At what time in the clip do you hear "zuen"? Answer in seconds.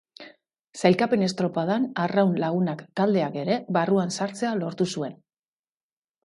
4.97-5.17